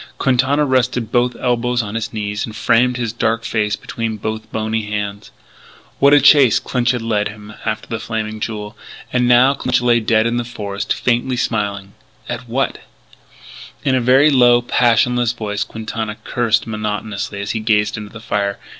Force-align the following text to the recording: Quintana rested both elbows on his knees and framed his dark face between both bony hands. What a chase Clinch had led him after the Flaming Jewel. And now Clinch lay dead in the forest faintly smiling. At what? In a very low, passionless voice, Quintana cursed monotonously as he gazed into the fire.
Quintana 0.17 0.65
rested 0.65 1.11
both 1.11 1.35
elbows 1.35 1.83
on 1.83 1.93
his 1.93 2.11
knees 2.11 2.43
and 2.43 2.55
framed 2.55 2.97
his 2.97 3.13
dark 3.13 3.43
face 3.43 3.75
between 3.75 4.17
both 4.17 4.51
bony 4.51 4.85
hands. 4.89 5.29
What 5.99 6.11
a 6.11 6.19
chase 6.19 6.59
Clinch 6.59 6.89
had 6.89 7.03
led 7.03 7.27
him 7.27 7.53
after 7.65 7.87
the 7.87 7.99
Flaming 7.99 8.39
Jewel. 8.39 8.75
And 9.13 9.27
now 9.27 9.53
Clinch 9.53 9.79
lay 9.79 9.99
dead 9.99 10.25
in 10.25 10.37
the 10.37 10.43
forest 10.43 10.91
faintly 10.91 11.37
smiling. 11.37 11.93
At 12.27 12.49
what? 12.49 12.79
In 13.83 13.93
a 13.93 14.01
very 14.01 14.31
low, 14.31 14.63
passionless 14.63 15.33
voice, 15.33 15.63
Quintana 15.63 16.15
cursed 16.23 16.65
monotonously 16.65 17.39
as 17.39 17.51
he 17.51 17.59
gazed 17.59 17.95
into 17.95 18.09
the 18.11 18.19
fire. 18.21 18.57